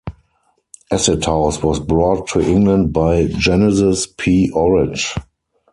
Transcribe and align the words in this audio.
Acid 0.89 1.23
house 1.25 1.61
was 1.61 1.79
brought 1.79 2.25
to 2.29 2.39
England 2.41 2.91
by 2.91 3.27
Genesis 3.27 4.07
P-Orridge. 4.07 5.13